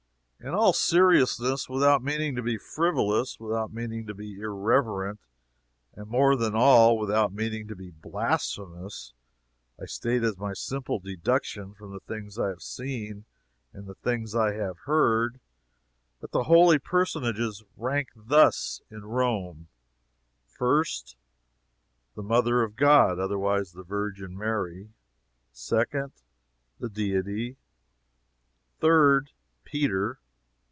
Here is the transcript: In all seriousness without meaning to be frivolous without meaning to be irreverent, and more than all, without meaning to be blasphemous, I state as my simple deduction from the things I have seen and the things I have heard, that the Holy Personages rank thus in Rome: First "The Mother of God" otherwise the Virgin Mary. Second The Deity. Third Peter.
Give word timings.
In 0.43 0.55
all 0.55 0.73
seriousness 0.73 1.69
without 1.69 2.03
meaning 2.03 2.35
to 2.35 2.41
be 2.41 2.57
frivolous 2.57 3.39
without 3.39 3.71
meaning 3.71 4.07
to 4.07 4.15
be 4.15 4.39
irreverent, 4.39 5.19
and 5.93 6.07
more 6.07 6.35
than 6.35 6.55
all, 6.55 6.97
without 6.97 7.31
meaning 7.31 7.67
to 7.67 7.75
be 7.75 7.91
blasphemous, 7.91 9.13
I 9.79 9.85
state 9.85 10.23
as 10.23 10.39
my 10.39 10.53
simple 10.53 10.97
deduction 10.97 11.75
from 11.75 11.91
the 11.91 11.99
things 11.99 12.39
I 12.39 12.47
have 12.47 12.63
seen 12.63 13.25
and 13.71 13.85
the 13.85 13.93
things 13.93 14.33
I 14.33 14.53
have 14.53 14.79
heard, 14.85 15.39
that 16.21 16.31
the 16.31 16.45
Holy 16.45 16.79
Personages 16.79 17.63
rank 17.77 18.09
thus 18.15 18.81
in 18.89 19.05
Rome: 19.05 19.67
First 20.47 21.17
"The 22.15 22.23
Mother 22.23 22.63
of 22.63 22.75
God" 22.75 23.19
otherwise 23.19 23.73
the 23.73 23.83
Virgin 23.83 24.35
Mary. 24.35 24.89
Second 25.51 26.13
The 26.79 26.89
Deity. 26.89 27.57
Third 28.79 29.29
Peter. 29.65 30.17